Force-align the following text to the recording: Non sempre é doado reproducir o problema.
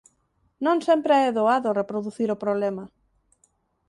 Non 0.65 0.77
sempre 0.87 1.13
é 1.27 1.29
doado 1.37 1.77
reproducir 1.81 2.29
o 2.31 2.41
problema. 2.43 2.83